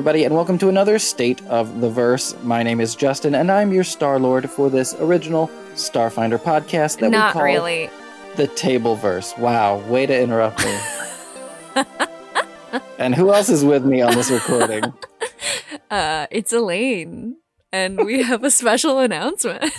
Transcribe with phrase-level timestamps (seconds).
[0.00, 2.34] everybody, and welcome to another State of the Verse.
[2.42, 7.10] My name is Justin, and I'm your Star Lord for this original Starfinder podcast that
[7.10, 7.90] Not we call really.
[8.36, 9.34] the Table Verse.
[9.36, 10.78] Wow, way to interrupt me.
[12.98, 14.84] and who else is with me on this recording?
[15.90, 17.36] Uh, it's Elaine,
[17.72, 19.72] and we have a special announcement.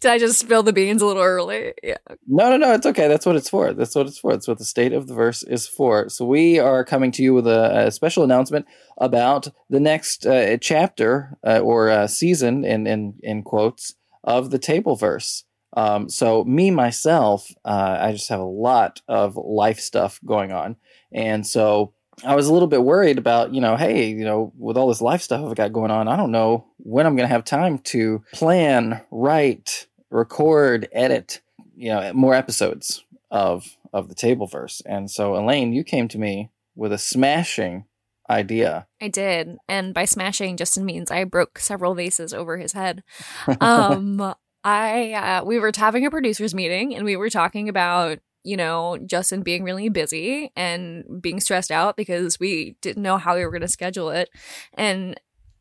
[0.00, 1.72] Did I just spill the beans a little early?
[1.82, 1.96] Yeah.
[2.26, 3.08] No, no, no, it's okay.
[3.08, 3.72] That's what it's for.
[3.72, 4.32] That's what it's for.
[4.32, 6.08] That's what the State of the Verse is for.
[6.08, 8.66] So we are coming to you with a, a special announcement
[8.98, 14.58] about the next uh, chapter uh, or uh, season, in, in in quotes, of the
[14.58, 15.44] Table Verse.
[15.74, 20.76] Um, so me myself, uh, I just have a lot of life stuff going on,
[21.12, 21.94] and so
[22.24, 25.00] I was a little bit worried about, you know, hey, you know, with all this
[25.00, 27.78] life stuff I've got going on, I don't know when I'm going to have time
[27.78, 31.40] to plan, write, record, edit,
[31.74, 34.82] you know, more episodes of of the Tableverse.
[34.86, 37.84] And so, Elaine, you came to me with a smashing
[38.30, 38.86] idea.
[39.00, 43.02] I did, and by smashing, Justin means I broke several vases over his head.
[43.60, 48.56] Um, I uh, we were having a producers meeting, and we were talking about you
[48.56, 53.44] know Justin being really busy and being stressed out because we didn't know how we
[53.44, 54.30] were going to schedule it,
[54.74, 55.18] and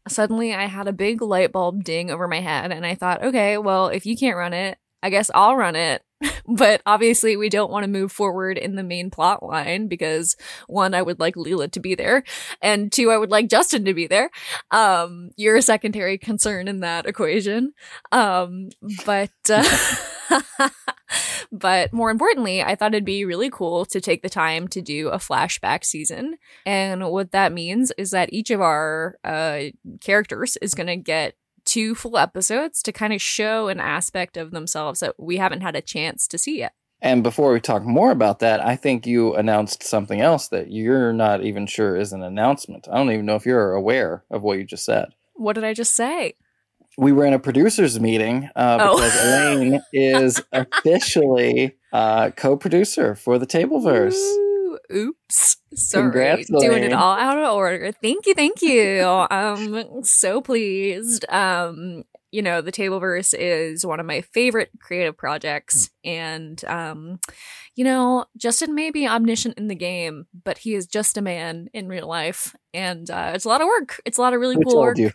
[0.08, 3.58] suddenly I had a big light bulb ding over my head, and I thought, okay,
[3.58, 6.04] well, if you can't run it, I guess I'll run it.
[6.48, 10.36] but obviously, we don't want to move forward in the main plot line because
[10.68, 12.24] one, I would like Leela to be there,
[12.62, 14.30] and two, I would like Justin to be there.
[14.70, 17.74] Um, you're a secondary concern in that equation.
[18.12, 18.70] Um,
[19.06, 19.64] but uh,
[21.52, 25.10] but more importantly, I thought it'd be really cool to take the time to do
[25.10, 26.38] a flashback season.
[26.66, 29.64] And what that means is that each of our uh,
[30.00, 34.52] characters is going to get two full episodes to kind of show an aspect of
[34.52, 36.74] themselves that we haven't had a chance to see yet.
[37.02, 41.12] And before we talk more about that, I think you announced something else that you're
[41.12, 42.88] not even sure is an announcement.
[42.92, 45.10] I don't even know if you're aware of what you just said.
[45.34, 46.36] What did I just say?
[46.98, 48.96] We were in a producers meeting uh, Oh.
[48.96, 54.14] because Elaine is officially uh, co-producer for the Tableverse.
[54.16, 55.58] Ooh, oops.
[55.74, 56.04] Sorry.
[56.04, 57.92] Congrats, Doing it all out of order.
[58.02, 59.04] Thank you, thank you.
[59.06, 61.26] I'm so pleased.
[61.30, 65.90] Um, you know, the Tableverse is one of my favorite creative projects.
[66.04, 67.20] And um,
[67.76, 71.70] you know, Justin may be omniscient in the game, but he is just a man
[71.74, 72.54] in real life.
[72.74, 74.02] And uh, it's a lot of work.
[74.06, 74.98] It's a lot of really We cool work.
[74.98, 75.12] you.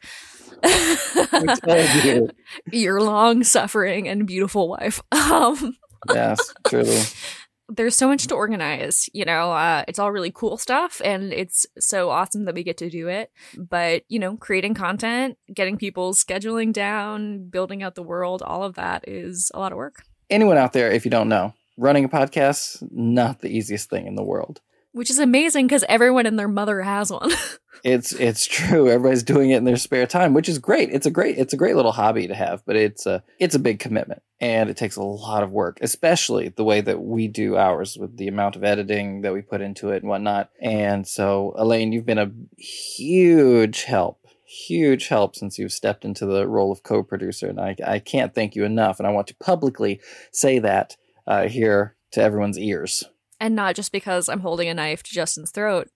[0.65, 2.31] You.
[2.73, 5.03] Your long suffering and beautiful wife.
[5.13, 5.77] Um
[6.13, 7.01] Yes, truly.
[7.69, 11.67] there's so much to organize you know uh, it's all really cool stuff and it's
[11.81, 16.15] so awesome that we get to do it but you know creating content getting people
[16.15, 20.57] scheduling down building out the world all of that is a lot of work Anyone
[20.57, 24.25] out there, if you don't know, running a podcast not the easiest thing in the
[24.25, 24.61] world.
[24.97, 27.31] Which is amazing because everyone and their mother has one
[27.85, 28.89] It's it's true.
[28.89, 30.91] Everybody's doing it in their spare time, which is great.
[30.91, 33.61] It's a great it's a great little hobby to have, but it's a it's a
[33.61, 37.57] big commitment and it takes a lot of work, especially the way that we do
[37.57, 40.51] ours with the amount of editing that we put into it and whatnot.
[40.61, 46.49] And so, Elaine, you've been a huge help, huge help since you've stepped into the
[46.49, 48.99] role of co-producer, and I I can't thank you enough.
[48.99, 50.01] And I want to publicly
[50.33, 50.97] say that
[51.27, 53.05] uh, here to everyone's ears.
[53.41, 55.89] And not just because i'm holding a knife to justin's throat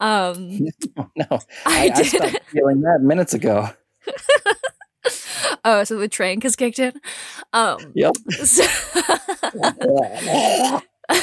[0.00, 0.58] um
[1.16, 1.26] no,
[1.66, 3.68] I I, I stopped feeling that minutes ago.
[5.64, 6.92] oh so the trank has kicked in
[7.52, 8.16] um Yep.
[8.44, 8.64] so-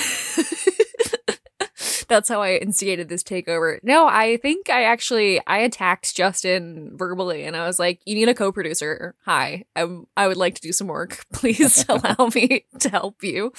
[2.09, 3.79] That's how I instigated this takeover.
[3.83, 8.29] No, I think I actually I attacked Justin verbally, and I was like, "You need
[8.29, 9.13] a co-producer.
[9.25, 11.25] Hi, I I would like to do some work.
[11.33, 13.51] Please allow me to help you."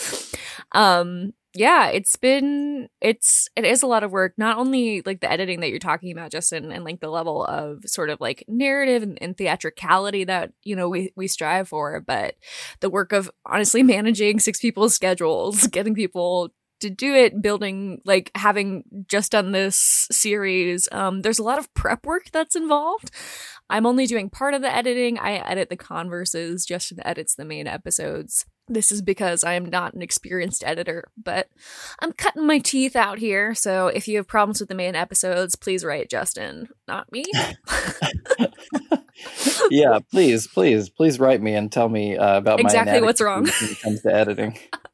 [0.72, 4.34] Um, yeah, it's been it's it is a lot of work.
[4.38, 7.82] Not only like the editing that you're talking about, Justin, and like the level of
[7.84, 12.36] sort of like narrative and, and theatricality that you know we we strive for, but
[12.78, 18.30] the work of honestly managing six people's schedules, getting people to do it, building like
[18.36, 20.88] having just done this series.
[20.92, 23.10] Um, there's a lot of prep work that's involved.
[23.68, 25.18] I'm only doing part of the editing.
[25.18, 28.46] I edit the converses, Justin edits the main episodes.
[28.68, 31.48] This is because I am not an experienced editor, but
[32.00, 33.54] I'm cutting my teeth out here.
[33.54, 37.24] So if you have problems with the main episodes, please write Justin, not me.
[39.70, 43.44] yeah, please, please, please write me and tell me uh, about Exactly what's wrong.
[43.44, 44.58] when it comes to editing.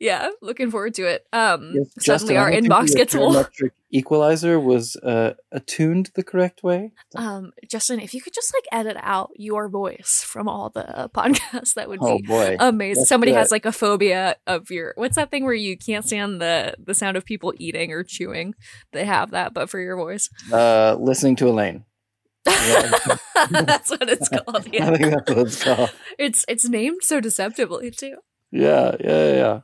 [0.00, 1.26] yeah, looking forward to it.
[1.32, 3.26] Um, Yes, suddenly Justin, our inbox gets full.
[3.34, 6.92] Electric Equalizer was uh, attuned the correct way.
[7.16, 11.74] Um, Justin, if you could just like edit out your voice from all the podcasts,
[11.74, 13.06] that would Oh be boy, amazing.
[13.06, 16.74] Somebody has like a phobia of your what's that thing where you can't stand the
[16.78, 18.54] the sound of people eating or chewing?
[18.92, 20.28] They have that, but for your voice.
[20.52, 21.84] uh, listening to Elaine.
[22.44, 24.56] That's what it's called.
[24.56, 25.92] I think that's what it's called.
[26.18, 28.16] It's it's named so deceptively too.
[28.50, 29.60] Yeah, yeah, yeah.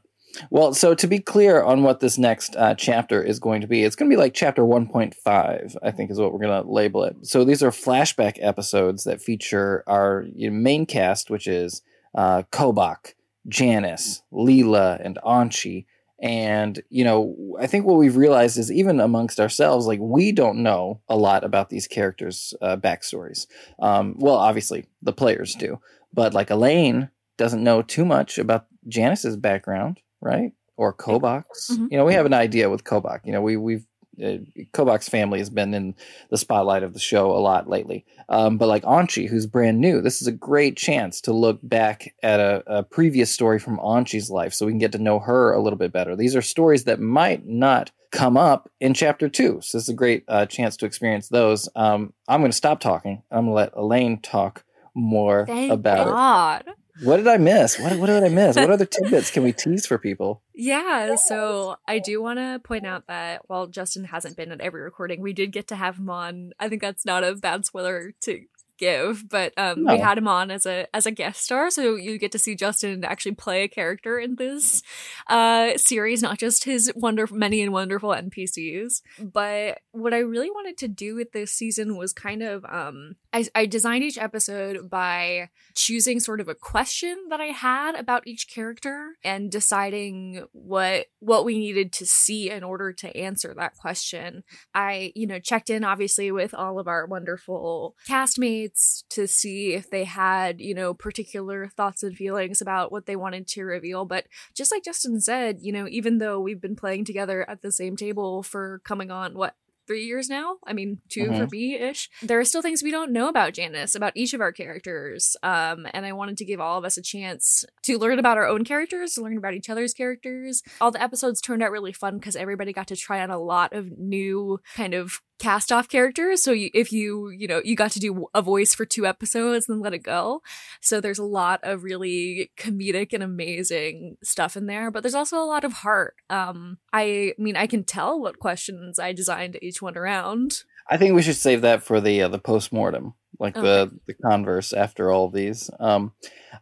[0.51, 3.85] Well, so to be clear on what this next uh, chapter is going to be,
[3.85, 7.05] it's going to be like chapter 1.5, I think is what we're going to label
[7.05, 7.17] it.
[7.23, 11.83] So these are flashback episodes that feature our you know, main cast, which is
[12.15, 13.15] uh, Kobach,
[13.49, 15.87] Janice, Leela, and Anchi.
[16.21, 20.63] And, you know, I think what we've realized is even amongst ourselves, like, we don't
[20.63, 23.47] know a lot about these characters' uh, backstories.
[23.79, 25.81] Um, well, obviously, the players do.
[26.15, 30.53] But, like, Elaine doesn't know too much about Janice's background, right?
[30.77, 31.71] Or Kobach's.
[31.71, 31.89] Mhm.
[31.93, 33.21] You know, we have an idea with Kobach.
[33.25, 33.87] You know, we we've
[34.23, 34.39] uh,
[34.73, 35.95] Kobach's family has been in
[36.31, 38.05] the spotlight of the show a lot lately.
[38.29, 42.15] Um, but like Anchi, who's brand new, this is a great chance to look back
[42.23, 45.53] at a, a previous story from Anchi's life, so we can get to know her
[45.53, 46.17] a little bit better.
[46.17, 49.95] These are stories that might not come up in chapter two, so this is a
[49.95, 51.69] great uh, chance to experience those.
[51.75, 53.23] Um, I'm going to stop talking.
[53.31, 56.75] I'm going to let Elaine talk more Thank about it.
[56.99, 57.07] God.
[57.07, 57.79] What did I miss?
[57.79, 58.57] What, what did I miss?
[58.57, 60.43] What other tidbits can we tease for people?
[60.55, 64.83] Yeah, so I do want to point out that while Justin hasn't been at every
[64.83, 66.53] recording, we did get to have him on.
[66.61, 68.45] I think that's not a bad spoiler to
[68.79, 72.19] give, but um, we had him on as a as a guest star, so you
[72.19, 74.83] get to see Justin actually play a character in this
[75.29, 79.03] uh, series, not just his wonderful many and wonderful NPCs.
[79.19, 83.47] But what I really wanted to do with this season was kind of um, I,
[83.55, 88.49] I designed each episode by choosing sort of a question that I had about each
[88.49, 94.45] character and deciding what what we needed to see in order to answer that question.
[94.75, 98.64] I, you know, checked in obviously with all of our wonderful castmates
[99.11, 103.47] to see if they had, you know, particular thoughts and feelings about what they wanted
[103.49, 107.49] to reveal, but just like Justin said, you know, even though we've been playing together
[107.49, 109.55] at the same table for coming on what
[109.87, 110.57] three years now.
[110.67, 112.09] I mean, 2 for me ish.
[112.23, 115.37] There are still things we don't know about Janice, about each of our characters.
[115.43, 118.47] Um, and I wanted to give all of us a chance to learn about our
[118.47, 120.63] own characters, to learn about each other's characters.
[120.81, 123.73] All the episodes turned out really fun because everybody got to try on a lot
[123.73, 126.43] of new kind of cast off characters.
[126.43, 129.69] So you, if you, you know, you got to do a voice for two episodes
[129.69, 130.43] and let it go.
[130.81, 135.39] So there's a lot of really comedic and amazing stuff in there, but there's also
[135.39, 136.15] a lot of heart.
[136.31, 140.63] Um, I mean, I can tell what questions I designed each one around.
[140.89, 144.13] I think we should save that for the uh, the post mortem, like the the
[144.13, 145.71] converse after all these.
[145.81, 146.13] Um,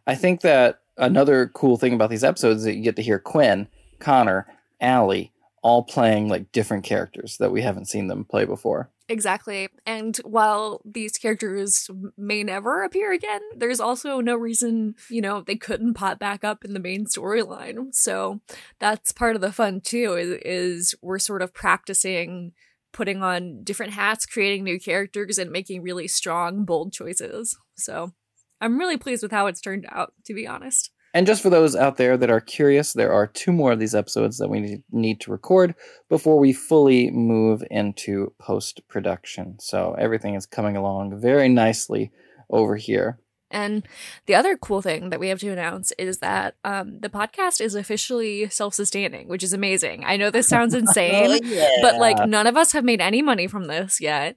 [0.07, 3.19] I think that another cool thing about these episodes is that you get to hear
[3.19, 3.67] Quinn,
[3.99, 4.47] Connor,
[4.79, 5.32] Allie
[5.63, 8.91] all playing like different characters that we haven't seen them play before.
[9.09, 9.69] Exactly.
[9.85, 15.55] And while these characters may never appear again, there's also no reason, you know, they
[15.55, 17.93] couldn't pop back up in the main storyline.
[17.95, 18.41] So
[18.79, 22.51] that's part of the fun too, is, is we're sort of practicing
[22.91, 27.57] putting on different hats, creating new characters, and making really strong, bold choices.
[27.75, 28.13] So
[28.61, 30.91] I'm really pleased with how it's turned out, to be honest.
[31.13, 33.93] And just for those out there that are curious, there are two more of these
[33.93, 35.75] episodes that we need- to record
[36.09, 39.57] before we fully move into post production.
[39.59, 42.11] So everything is coming along very nicely
[42.49, 43.19] over here.
[43.53, 43.87] And
[44.25, 47.75] the other cool thing that we have to announce is that um, the podcast is
[47.75, 50.03] officially self sustaining, which is amazing.
[50.05, 51.39] I know this sounds insane,
[51.81, 54.35] but like none of us have made any money from this yet.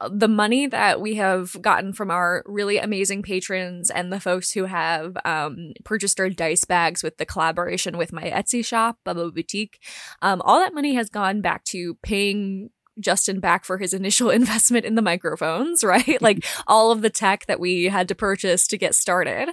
[0.00, 4.52] Uh, The money that we have gotten from our really amazing patrons and the folks
[4.52, 9.32] who have um, purchased our dice bags with the collaboration with my Etsy shop, Bubba
[9.32, 9.78] Boutique,
[10.20, 14.84] um, all that money has gone back to paying Justin back for his initial investment
[14.84, 16.20] in the microphones, right?
[16.20, 19.50] like all of the tech that we had to purchase to get started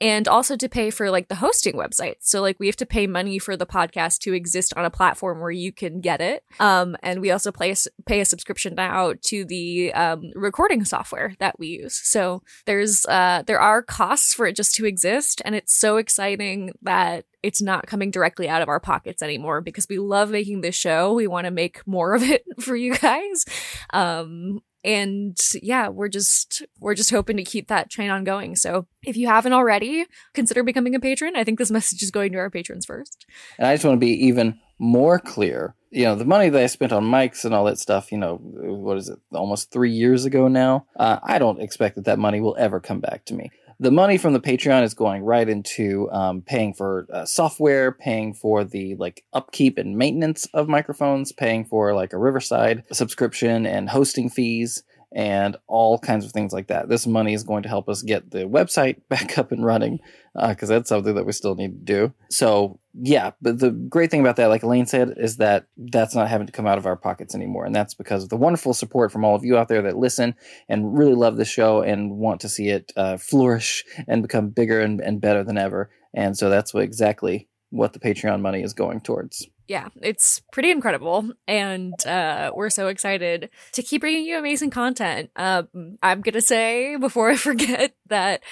[0.00, 2.16] and also to pay for like the hosting website.
[2.20, 5.40] So like we have to pay money for the podcast to exist on a platform
[5.40, 6.44] where you can get it.
[6.58, 11.34] Um, and we also pay a, pay a subscription now to the um, recording software
[11.38, 11.94] that we use.
[11.94, 16.72] So there's uh, there are costs for it just to exist, and it's so exciting
[16.82, 20.74] that it's not coming directly out of our pockets anymore because we love making this
[20.74, 21.12] show.
[21.12, 23.44] We want to make more of it for you guys.
[23.92, 28.56] Um, and yeah, we're just we're just hoping to keep that train on going.
[28.56, 31.36] So if you haven't already, consider becoming a patron.
[31.36, 33.26] I think this message is going to our patrons first.
[33.58, 35.74] And I just want to be even more clear.
[35.92, 38.36] You know, the money that I spent on mics and all that stuff, you know,
[38.36, 40.86] what is it, almost three years ago now?
[40.96, 43.50] Uh, I don't expect that that money will ever come back to me.
[43.80, 48.34] The money from the Patreon is going right into um, paying for uh, software, paying
[48.34, 53.88] for the like upkeep and maintenance of microphones, paying for like a Riverside subscription and
[53.88, 54.82] hosting fees
[55.12, 56.90] and all kinds of things like that.
[56.90, 59.98] This money is going to help us get the website back up and running
[60.34, 62.14] because uh, that's something that we still need to do.
[62.30, 66.28] So, yeah, but the great thing about that, like Elaine said, is that that's not
[66.28, 67.64] having to come out of our pockets anymore.
[67.64, 70.34] And that's because of the wonderful support from all of you out there that listen
[70.68, 74.80] and really love the show and want to see it uh, flourish and become bigger
[74.80, 75.90] and, and better than ever.
[76.14, 80.72] And so that's what exactly what the Patreon money is going towards yeah, it's pretty
[80.72, 81.30] incredible.
[81.46, 85.30] And uh, we're so excited to keep bringing you amazing content.
[85.36, 85.68] Um,
[86.02, 88.42] I'm going to say before I forget that.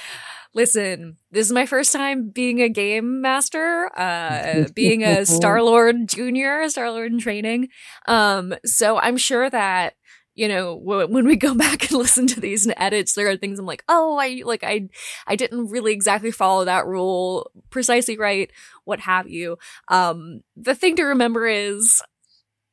[0.55, 6.09] Listen, this is my first time being a game master, uh, being a Star Lord
[6.09, 7.69] Junior, Star Lord in training.
[8.07, 9.95] Um, so I'm sure that
[10.35, 13.59] you know when we go back and listen to these and edits there are things
[13.59, 14.89] i'm like oh i like i
[15.27, 18.53] i didn't really exactly follow that rule precisely right
[18.85, 22.01] what have you um the thing to remember is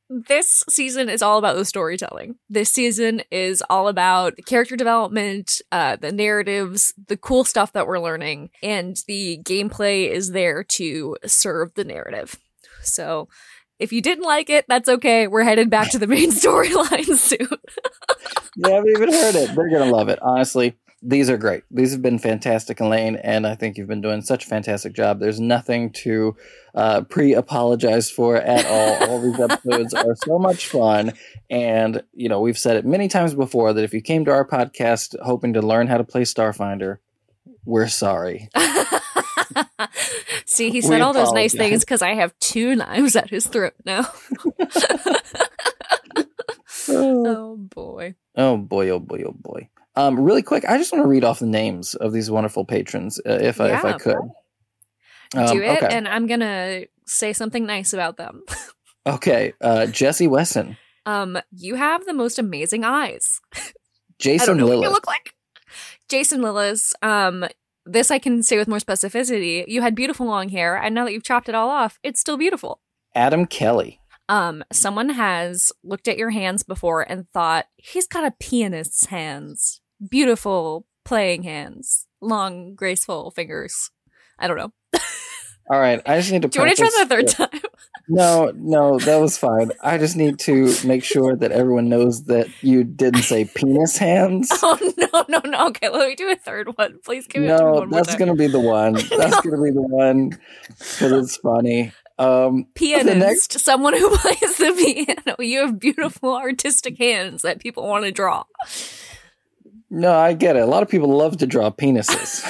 [0.10, 2.36] this season is all about the storytelling.
[2.50, 8.00] This season is all about character development, uh, the narratives, the cool stuff that we're
[8.00, 12.38] learning, and the gameplay is there to serve the narrative.
[12.84, 13.30] So
[13.80, 15.28] if you didn't like it, that's okay.
[15.28, 17.48] We're headed back to the main storyline soon.
[18.64, 19.56] haven't even heard it.
[19.56, 20.20] They're gonna love it.
[20.22, 21.62] Honestly, these are great.
[21.70, 25.20] These have been fantastic, Elaine, and I think you've been doing such a fantastic job.
[25.20, 26.36] There's nothing to
[26.74, 29.10] uh, pre-apologize for at all.
[29.10, 31.14] all these episodes are so much fun,
[31.50, 34.48] and you know we've said it many times before that if you came to our
[34.48, 36.98] podcast hoping to learn how to play Starfinder,
[37.66, 38.50] we're sorry.
[40.46, 43.46] See, he said we all those nice things because I have two knives at his
[43.46, 44.08] throat now.
[46.90, 48.16] oh boy.
[48.36, 49.70] Oh boy, oh boy, oh boy.
[49.98, 53.20] Um, really quick, I just want to read off the names of these wonderful patrons,
[53.26, 54.18] uh, if I, if I could.
[55.36, 55.96] Um, Do it, okay.
[55.96, 58.44] and I'm gonna say something nice about them.
[59.08, 60.78] okay, uh, Jesse Wesson.
[61.06, 63.42] Um, you have the most amazing eyes.
[64.20, 64.84] Jason Lillis.
[64.84, 65.34] you look like.
[66.10, 66.94] Jason Lillis.
[67.02, 67.46] Um,
[67.86, 69.66] this I can say with more specificity.
[69.68, 72.38] You had beautiful long hair, and now that you've chopped it all off, it's still
[72.38, 72.82] beautiful.
[73.14, 74.00] Adam Kelly.
[74.28, 79.82] Um, someone has looked at your hands before and thought he's got a pianist's hands.
[80.08, 83.92] Beautiful playing hands, long, graceful fingers.
[84.38, 84.74] I don't know.
[85.70, 86.48] All right, I just need to.
[86.48, 87.62] Do you want to try the third time?
[88.08, 89.72] No, no, that was fine.
[89.82, 94.52] I just need to make sure that everyone knows that you didn't say penis hands.
[94.62, 95.68] Oh no, no, no.
[95.70, 97.00] Okay, let me do a third one.
[97.04, 98.94] Please give no, it to me one that's gonna be the one.
[98.94, 99.42] That's no.
[99.42, 101.94] gonna be the one because it's funny.
[102.20, 105.36] Um, Pianist, next- someone who plays the piano.
[105.40, 108.44] You have beautiful artistic hands that people want to draw.
[109.90, 110.64] No, I get it.
[110.64, 112.44] A lot of people love to draw penises.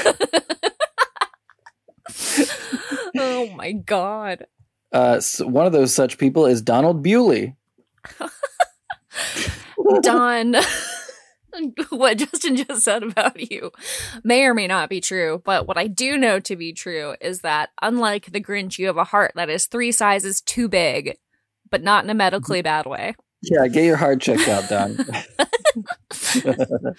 [3.17, 4.47] oh my god.
[4.91, 7.55] Uh, so one of those such people is Donald Bewley.
[10.01, 10.55] Don,
[11.89, 13.71] what Justin just said about you
[14.23, 17.41] may or may not be true, but what I do know to be true is
[17.41, 21.17] that unlike the Grinch, you have a heart that is three sizes too big,
[21.69, 23.15] but not in a medically bad way.
[23.51, 24.97] Yeah, get your heart checked out, Don.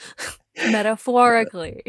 [0.70, 1.82] Metaphorically.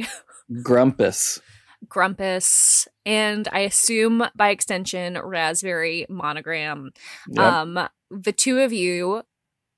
[0.61, 1.41] Grumpus.
[1.87, 6.91] Grumpus, and I assume by extension, Raspberry Monogram.
[7.29, 7.45] Yep.
[7.45, 9.23] Um, the two of you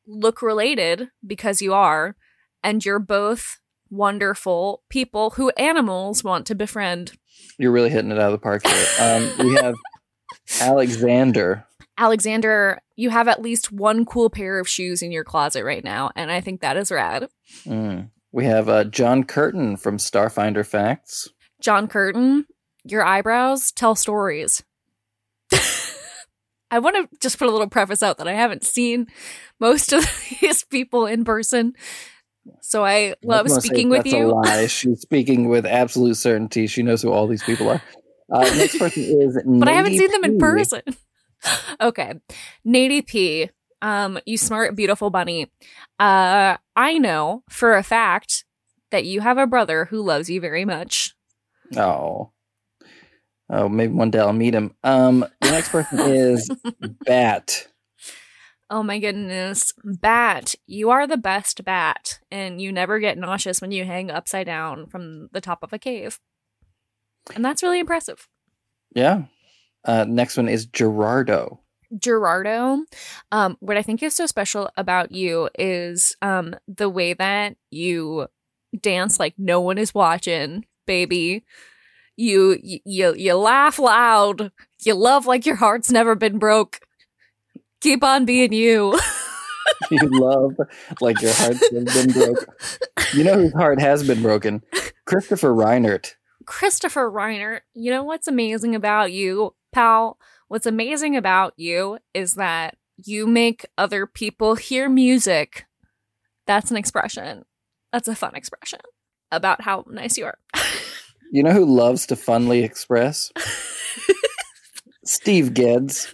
[0.07, 2.15] look related because you are,
[2.63, 3.59] and you're both
[3.89, 7.13] wonderful people who animals want to befriend.
[7.57, 8.87] You're really hitting it out of the park here.
[8.99, 9.75] Um, we have
[10.61, 11.65] Alexander.
[11.99, 16.11] Alexander, you have at least one cool pair of shoes in your closet right now,
[16.15, 17.27] and I think that is rad.
[17.65, 18.09] Mm.
[18.31, 21.27] We have uh, John Curtin from Starfinder Facts.
[21.61, 22.45] John Curtin,
[22.85, 24.63] your eyebrows tell stories.
[26.71, 29.07] I want to just put a little preface out that I haven't seen
[29.59, 30.05] most of
[30.41, 31.73] these people in person.
[32.61, 34.31] So I love I speaking with you.
[34.31, 34.67] lie.
[34.67, 36.67] She's speaking with absolute certainty.
[36.67, 37.81] She knows who all these people are.
[38.31, 40.81] Uh, next person is But I haven't seen them in person.
[41.81, 42.15] okay.
[42.65, 43.49] Nady P.
[43.81, 45.49] Um, you smart, beautiful bunny.
[45.99, 48.43] Uh, I know for a fact
[48.91, 51.15] that you have a brother who loves you very much.
[51.77, 52.31] Oh.
[53.49, 54.75] Oh, maybe one day I'll meet him.
[54.83, 56.49] Um, the next person is
[57.05, 57.67] Bat.
[58.69, 59.73] Oh my goodness.
[59.83, 64.45] Bat, you are the best bat, and you never get nauseous when you hang upside
[64.45, 66.19] down from the top of a cave.
[67.33, 68.27] And that's really impressive.
[68.93, 69.23] Yeah.
[69.89, 71.59] Uh, next one is Gerardo.
[71.97, 72.83] Gerardo,
[73.31, 78.27] um, what I think is so special about you is um, the way that you
[78.79, 81.43] dance like no one is watching baby.
[82.17, 84.51] You you you laugh loud.
[84.83, 86.81] You love like your heart's never been broke.
[87.81, 88.95] Keep on being you.
[89.89, 90.55] you love
[91.01, 92.45] like your heart's been broke.
[93.15, 94.61] You know whose heart has been broken?
[95.05, 96.13] Christopher Reinert.
[96.45, 100.17] Christopher Reiner, you know what's amazing about you, pal?
[100.47, 105.65] What's amazing about you is that you make other people hear music.
[106.47, 107.45] That's an expression.
[107.91, 108.79] That's a fun expression
[109.31, 110.37] about how nice you are.
[111.31, 113.31] you know who loves to funly express?
[115.05, 116.13] Steve Geddes.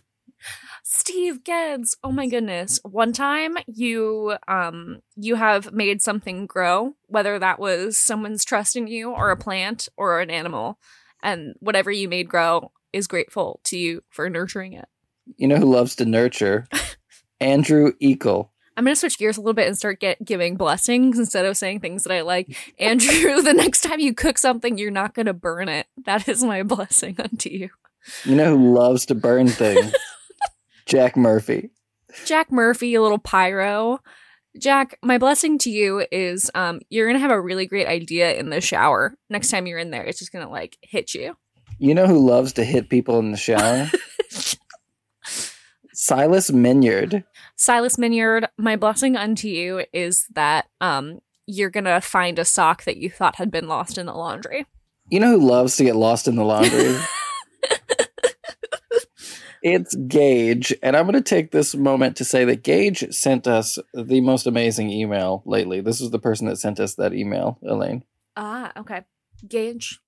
[0.83, 1.97] Steve Geddes.
[2.03, 2.79] Oh my goodness.
[2.83, 8.87] One time you um you have made something grow, whether that was someone's trust in
[8.87, 10.79] you or a plant or an animal,
[11.21, 14.87] and whatever you made grow is grateful to you for nurturing it.
[15.37, 16.65] You know who loves to nurture?
[17.39, 18.51] Andrew Eagle.
[18.77, 21.55] I'm going to switch gears a little bit and start get giving blessings instead of
[21.55, 22.55] saying things that I like.
[22.79, 25.87] Andrew, the next time you cook something, you're not going to burn it.
[26.05, 27.69] That is my blessing unto you.
[28.23, 29.93] You know who loves to burn things?
[30.85, 31.71] Jack Murphy.
[32.25, 33.99] Jack Murphy, a little pyro.
[34.57, 38.49] Jack, my blessing to you is um, you're gonna have a really great idea in
[38.49, 39.15] the shower.
[39.29, 41.35] Next time you're in there, it's just gonna like hit you.
[41.77, 43.89] You know who loves to hit people in the shower?
[45.93, 47.23] Silas Minyard.
[47.55, 52.97] Silas Minyard, my blessing unto you is that um, you're gonna find a sock that
[52.97, 54.65] you thought had been lost in the laundry.
[55.09, 56.97] You know who loves to get lost in the laundry?
[59.67, 63.79] It's Gage, and I'm going to take this moment to say that Gage sent us
[63.95, 65.81] the most amazing email lately.
[65.81, 68.03] This is the person that sent us that email, Elaine.
[68.37, 69.05] Ah, okay.
[69.47, 69.99] Gage,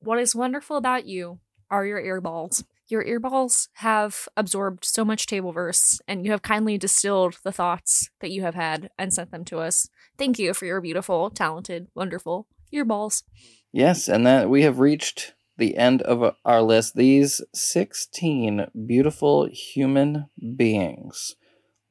[0.00, 2.64] what is wonderful about you are your earballs.
[2.88, 8.10] Your earballs have absorbed so much table verse, and you have kindly distilled the thoughts
[8.20, 9.88] that you have had and sent them to us.
[10.16, 13.24] Thank you for your beautiful, talented, wonderful earballs.
[13.72, 20.26] Yes, and that we have reached the end of our list these 16 beautiful human
[20.56, 21.34] beings.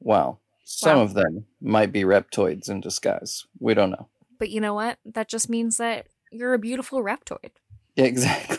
[0.00, 0.38] Wow.
[0.64, 1.04] Some wow.
[1.04, 3.44] of them might be reptoids in disguise.
[3.58, 4.08] We don't know.
[4.38, 4.98] But you know what?
[5.04, 7.50] That just means that you're a beautiful reptoid.
[7.96, 8.58] Exactly.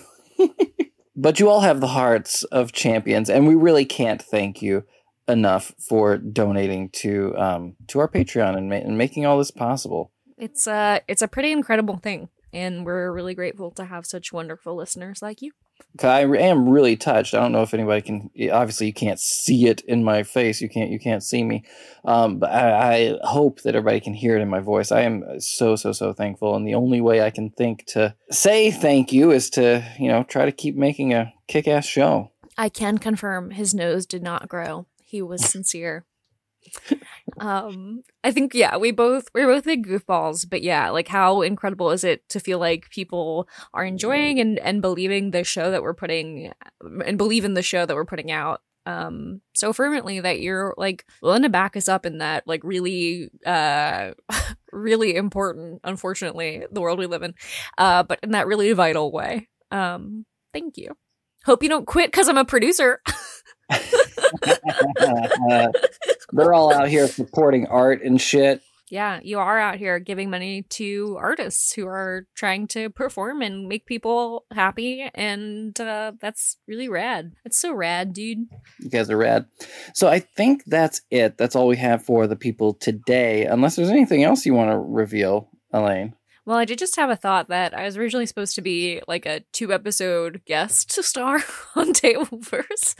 [1.15, 4.84] but you all have the hearts of champions, and we really can't thank you
[5.27, 10.12] enough for donating to um, to our Patreon and, ma- and making all this possible.
[10.38, 14.34] It's a uh, it's a pretty incredible thing and we're really grateful to have such
[14.34, 15.52] wonderful listeners like you.
[16.04, 17.34] I am really touched.
[17.34, 18.30] I don't know if anybody can.
[18.52, 20.62] Obviously, you can't see it in my face.
[20.62, 20.92] You can't.
[20.92, 21.63] You can't see me.
[22.06, 24.92] Um, but I, I, hope that everybody can hear it in my voice.
[24.92, 28.72] I am so so so thankful, and the only way I can think to say
[28.72, 32.32] thank you is to you know try to keep making a kick-ass show.
[32.58, 34.88] I can confirm his nose did not grow.
[35.04, 36.06] He was sincere
[37.39, 41.91] um i think yeah we both we're both big goofballs but yeah like how incredible
[41.91, 45.93] is it to feel like people are enjoying and and believing the show that we're
[45.93, 46.52] putting
[47.06, 51.06] and believe in the show that we're putting out um so fervently that you're like
[51.21, 54.12] willing to back us up in that like really uh
[54.71, 57.34] really important unfortunately the world we live in
[57.78, 59.50] uh but in that really vital way.
[59.71, 60.95] Um thank you
[61.47, 63.01] hope you don't quit because i'm a producer
[66.31, 68.62] They're all out here supporting art and shit.
[68.89, 73.67] Yeah, you are out here giving money to artists who are trying to perform and
[73.67, 77.33] make people happy, and uh, that's really rad.
[77.43, 78.45] It's so rad, dude.
[78.79, 79.47] You guys are rad.
[79.93, 81.38] So I think that's it.
[81.38, 83.45] That's all we have for the people today.
[83.45, 86.13] Unless there's anything else you want to reveal, Elaine.
[86.47, 89.25] Well, I did just have a thought that I was originally supposed to be like
[89.25, 91.43] a two episode guest star
[91.75, 92.95] on Tableverse,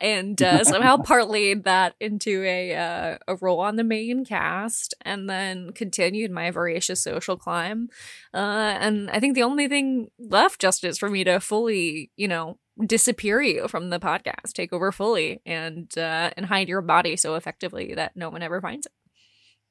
[0.00, 5.28] and uh, somehow parlayed that into a uh, a role on the main cast, and
[5.28, 7.88] then continued my voracious social climb.
[8.32, 12.28] Uh, and I think the only thing left just is for me to fully, you
[12.28, 17.16] know, disappear you from the podcast, take over fully, and uh, and hide your body
[17.16, 18.92] so effectively that no one ever finds it.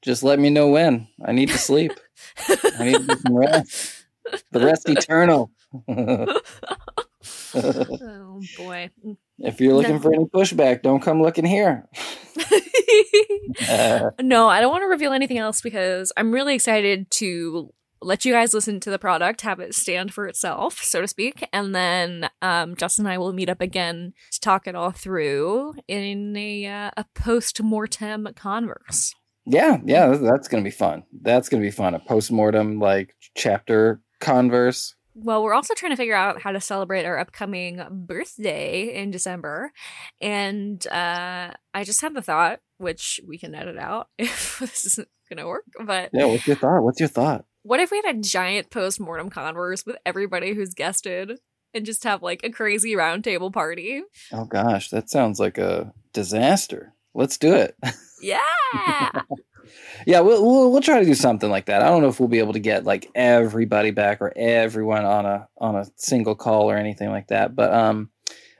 [0.02, 1.08] Just let me know when.
[1.24, 1.92] I need to sleep.
[2.48, 4.04] I need some rest.
[4.50, 5.50] The rest eternal.
[7.54, 8.90] oh boy.
[9.38, 10.00] If you're looking no.
[10.00, 11.88] for any pushback, don't come looking here.
[13.68, 18.24] uh, no, I don't want to reveal anything else because I'm really excited to let
[18.24, 21.74] you guys listen to the product, have it stand for itself, so to speak, and
[21.74, 26.36] then um, Justin and I will meet up again to talk it all through in
[26.36, 29.14] a, uh, a post mortem converse.
[29.44, 31.04] Yeah, yeah, that's gonna be fun.
[31.20, 31.94] That's gonna be fun.
[31.94, 34.94] A post mortem like chapter converse.
[35.14, 39.72] Well, we're also trying to figure out how to celebrate our upcoming birthday in December,
[40.20, 45.08] and uh, I just had the thought, which we can edit out if this isn't
[45.28, 45.64] gonna work.
[45.84, 46.82] But yeah, what's your thought?
[46.82, 47.44] What's your thought?
[47.62, 51.38] what if we had a giant post mortem converse with everybody who's guested
[51.74, 54.02] and just have like a crazy roundtable party?
[54.32, 56.94] Oh gosh, that sounds like a disaster.
[57.14, 57.76] Let's do it.
[58.22, 58.40] Yeah.
[60.06, 61.82] yeah, we'll, we'll we'll try to do something like that.
[61.82, 65.26] I don't know if we'll be able to get like everybody back or everyone on
[65.26, 67.54] a on a single call or anything like that.
[67.54, 68.10] But um,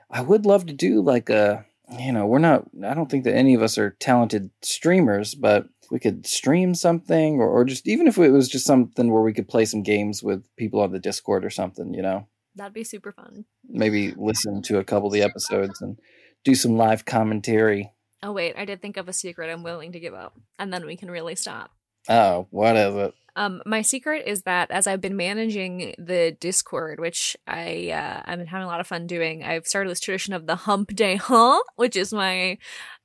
[0.09, 1.65] I would love to do like a
[1.97, 2.65] you know we're not.
[2.83, 7.35] I don't think that any of us are talented streamers, but we could stream something
[7.39, 10.23] or, or just even if it was just something where we could play some games
[10.23, 11.93] with people on the Discord or something.
[11.93, 13.45] You know, That'd be super fun.
[13.67, 15.99] maybe listen to a couple of the episodes and
[16.43, 17.91] do some live commentary.
[18.23, 20.85] Oh wait, I did think of a secret I'm willing to give up, and then
[20.85, 21.71] we can really stop.
[22.09, 23.13] Oh, what is it?
[23.35, 28.37] Um, my secret is that as I've been managing the Discord, which I uh, I've
[28.37, 31.15] been having a lot of fun doing, I've started this tradition of the Hump Day,
[31.17, 31.61] huh?
[31.75, 32.57] Which is my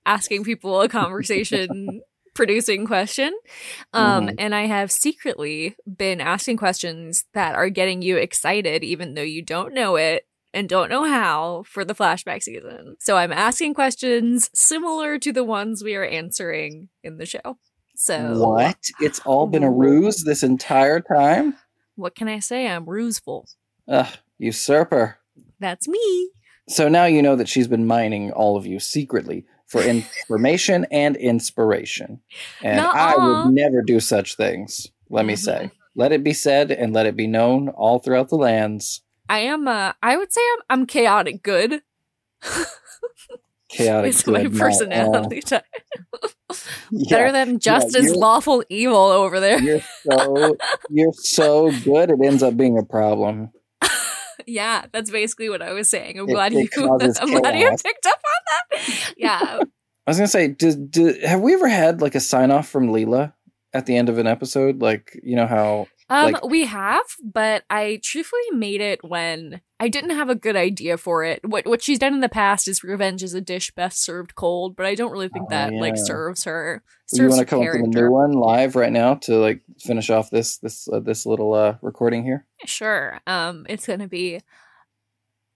[0.06, 2.00] asking people a conversation.
[2.34, 3.32] producing question
[3.94, 4.34] um Mhm.
[4.38, 9.42] and i have secretly been asking questions that are getting you excited even though you
[9.42, 10.24] don't know it
[10.54, 15.44] and don't know how for the flashback season so i'm asking questions similar to the
[15.44, 17.58] ones we are answering in the show
[17.98, 18.78] so What?
[19.00, 21.56] It's all been a ruse this entire time?
[21.96, 22.68] What can I say?
[22.68, 23.48] I'm ruseful.
[23.88, 24.06] Ugh,
[24.38, 25.18] usurper.
[25.58, 26.30] That's me.
[26.68, 31.16] So now you know that she's been mining all of you secretly for information and
[31.16, 32.20] inspiration.
[32.62, 33.44] And I Nuh-uh.
[33.46, 35.64] would never do such things, let me say.
[35.64, 36.00] Mm-hmm.
[36.00, 39.02] Let it be said and let it be known all throughout the lands.
[39.28, 39.68] I am.
[39.68, 40.80] Uh, I would say I'm.
[40.80, 41.82] I'm chaotic good.
[43.68, 45.64] Chaotic It's my personality type.
[46.90, 49.60] Yeah, Better than just as lawful evil over there.
[49.60, 50.56] you're so
[50.88, 53.50] you're so good it ends up being a problem.
[54.46, 56.18] yeah, that's basically what I was saying.
[56.18, 56.68] I'm It- glad it you.
[56.82, 56.96] I'm
[57.42, 59.12] glad you picked up on that.
[59.18, 59.40] Yeah.
[60.06, 62.88] I was gonna say, did, did have we ever had like a sign off from
[62.88, 63.34] Leela
[63.74, 64.80] at the end of an episode?
[64.80, 69.88] Like, you know how Um, Like- we have, but I truthfully made it when I
[69.88, 71.40] didn't have a good idea for it.
[71.46, 74.74] What what she's done in the past is revenge is a dish best served cold,
[74.74, 76.82] but I don't really think Oh, that like serves her.
[77.12, 78.02] you Serves want to come up with a character.
[78.06, 81.76] new one live right now to like finish off this this uh, this little uh
[81.82, 82.46] recording here?
[82.64, 83.20] Sure.
[83.26, 84.40] Um, it's gonna be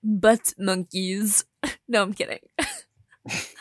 [0.05, 1.45] butt monkeys.
[1.89, 2.41] no, I'm kidding.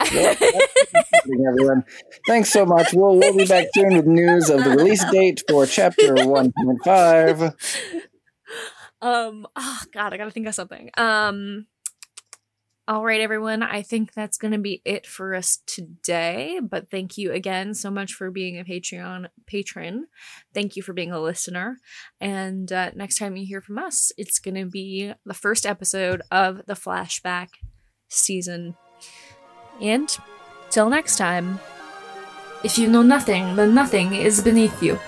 [0.00, 1.84] Everyone.
[2.26, 2.92] Thanks so much.
[2.92, 6.80] We'll we'll be back soon with news of the release date for chapter one point
[6.84, 7.42] five.
[9.02, 10.90] um, oh god, I gotta think of something.
[10.96, 11.66] Um,
[12.86, 13.62] all right, everyone.
[13.62, 16.58] I think that's gonna be it for us today.
[16.62, 20.06] But thank you again so much for being a Patreon patron.
[20.54, 21.76] Thank you for being a listener.
[22.20, 26.64] And uh, next time you hear from us, it's gonna be the first episode of
[26.66, 27.48] the flashback
[28.08, 28.74] season.
[29.80, 30.08] And
[30.70, 31.60] till next time,
[32.64, 34.98] if you know nothing, then nothing is beneath you.